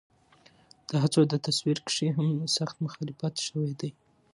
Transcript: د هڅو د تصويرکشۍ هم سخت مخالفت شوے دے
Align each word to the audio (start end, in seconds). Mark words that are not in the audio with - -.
د 0.89 0.91
هڅو 1.03 1.21
د 1.31 1.33
تصويرکشۍ 1.45 2.07
هم 2.17 2.27
سخت 2.57 2.75
مخالفت 2.85 3.33
شوے 3.45 3.71
دے 3.79 3.89